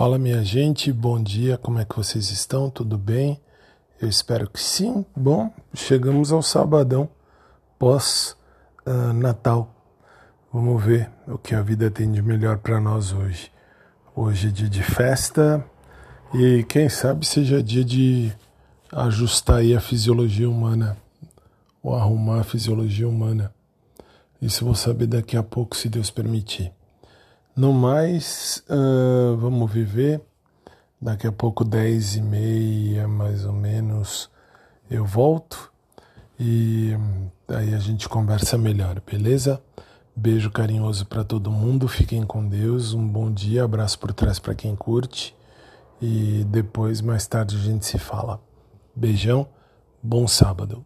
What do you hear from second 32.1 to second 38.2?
e meia, mais ou menos, eu volto e aí a gente